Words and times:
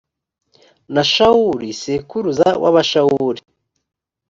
na 0.93 1.03
shawuli 1.11 1.69
sekuruza 1.81 2.47
w’abashawuli. 2.61 3.41